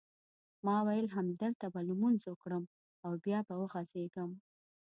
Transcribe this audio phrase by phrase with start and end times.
[0.65, 2.63] ما وېل همدلته به لمونځ وکړم
[3.05, 4.31] او بیا به وغځېږم.